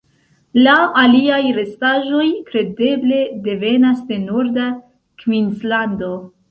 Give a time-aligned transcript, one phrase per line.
[0.59, 0.71] La
[1.01, 4.69] aliaj restaĵoj kredeble devenas de norda
[5.25, 6.15] Kvinslando.